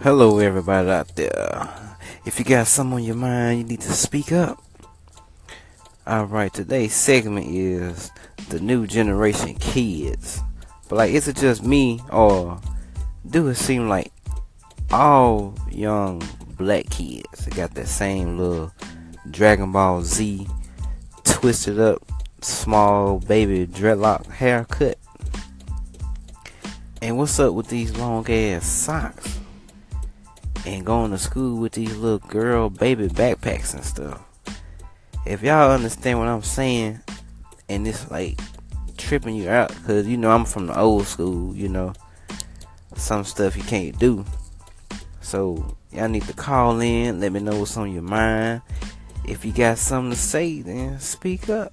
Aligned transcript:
Hello, 0.00 0.38
everybody 0.38 0.88
out 0.90 1.16
there. 1.16 1.68
If 2.24 2.38
you 2.38 2.44
got 2.44 2.68
something 2.68 2.98
on 2.98 3.02
your 3.02 3.16
mind, 3.16 3.58
you 3.58 3.64
need 3.64 3.80
to 3.80 3.92
speak 3.92 4.30
up. 4.30 4.62
Alright, 6.06 6.54
today's 6.54 6.94
segment 6.94 7.48
is 7.48 8.12
the 8.48 8.60
new 8.60 8.86
generation 8.86 9.56
kids. 9.56 10.40
But, 10.88 10.98
like, 10.98 11.10
is 11.10 11.26
it 11.26 11.34
just 11.34 11.64
me, 11.64 12.00
or 12.12 12.60
do 13.28 13.48
it 13.48 13.56
seem 13.56 13.88
like 13.88 14.12
all 14.92 15.56
young 15.68 16.22
black 16.56 16.88
kids 16.90 17.46
got 17.48 17.74
that 17.74 17.88
same 17.88 18.38
little 18.38 18.72
Dragon 19.28 19.72
Ball 19.72 20.02
Z 20.02 20.46
twisted 21.24 21.80
up, 21.80 22.06
small 22.40 23.18
baby 23.18 23.66
dreadlock 23.66 24.26
haircut? 24.26 24.96
And 27.02 27.18
what's 27.18 27.40
up 27.40 27.54
with 27.54 27.66
these 27.66 27.96
long 27.96 28.30
ass 28.30 28.64
socks? 28.64 29.40
And 30.66 30.84
going 30.84 31.10
to 31.12 31.18
school 31.18 31.58
with 31.58 31.72
these 31.72 31.96
little 31.96 32.18
girl 32.18 32.68
baby 32.70 33.08
backpacks 33.08 33.74
and 33.74 33.84
stuff. 33.84 34.22
If 35.24 35.42
y'all 35.42 35.70
understand 35.70 36.18
what 36.18 36.28
I'm 36.28 36.42
saying, 36.42 37.00
and 37.68 37.86
it's 37.86 38.10
like 38.10 38.40
tripping 38.96 39.34
you 39.34 39.48
out, 39.48 39.72
cause 39.86 40.06
you 40.06 40.16
know 40.16 40.30
I'm 40.30 40.44
from 40.44 40.66
the 40.66 40.78
old 40.78 41.06
school, 41.06 41.54
you 41.54 41.68
know, 41.68 41.92
some 42.96 43.24
stuff 43.24 43.56
you 43.56 43.62
can't 43.62 43.98
do. 43.98 44.24
So 45.20 45.76
y'all 45.92 46.08
need 46.08 46.24
to 46.24 46.32
call 46.32 46.80
in, 46.80 47.20
let 47.20 47.32
me 47.32 47.40
know 47.40 47.58
what's 47.58 47.76
on 47.76 47.92
your 47.92 48.02
mind. 48.02 48.62
If 49.26 49.44
you 49.44 49.52
got 49.52 49.78
something 49.78 50.10
to 50.10 50.16
say, 50.16 50.62
then 50.62 50.98
speak 51.00 51.50
up. 51.50 51.72